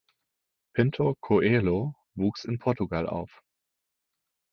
Pinto 0.73 1.13
Coelho 1.21 1.93
wuchs 2.15 2.45
in 2.45 2.57
Portugal 2.57 3.05
auf. 3.07 3.43